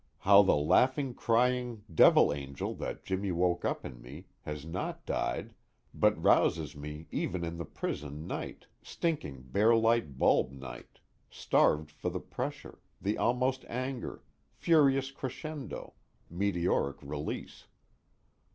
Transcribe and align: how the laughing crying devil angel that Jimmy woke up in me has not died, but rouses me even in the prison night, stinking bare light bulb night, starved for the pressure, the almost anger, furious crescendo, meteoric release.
how 0.17 0.41
the 0.41 0.55
laughing 0.55 1.13
crying 1.13 1.83
devil 1.93 2.33
angel 2.33 2.73
that 2.73 3.05
Jimmy 3.05 3.31
woke 3.31 3.63
up 3.63 3.85
in 3.85 4.01
me 4.01 4.25
has 4.41 4.65
not 4.65 5.05
died, 5.05 5.53
but 5.93 6.19
rouses 6.19 6.75
me 6.75 7.05
even 7.11 7.45
in 7.45 7.57
the 7.57 7.65
prison 7.65 8.25
night, 8.25 8.65
stinking 8.81 9.43
bare 9.43 9.75
light 9.75 10.17
bulb 10.17 10.51
night, 10.53 10.97
starved 11.29 11.91
for 11.91 12.09
the 12.09 12.19
pressure, 12.19 12.79
the 12.99 13.15
almost 13.19 13.63
anger, 13.65 14.23
furious 14.55 15.11
crescendo, 15.11 15.93
meteoric 16.31 16.97
release. 17.03 17.67